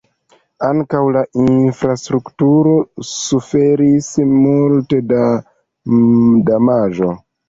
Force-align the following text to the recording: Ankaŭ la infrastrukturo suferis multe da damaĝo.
Ankaŭ 0.67 0.99
la 1.15 1.19
infrastrukturo 1.41 2.71
suferis 3.09 4.07
multe 4.31 5.03
da 5.13 5.21
damaĝo. 6.49 7.11